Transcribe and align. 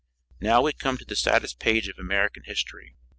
Now 0.39 0.63
we 0.63 0.73
come 0.73 0.97
to 0.97 1.05
the 1.05 1.15
saddest 1.15 1.59
page 1.59 1.87
of 1.87 1.99
American 1.99 2.41
history. 2.45 2.95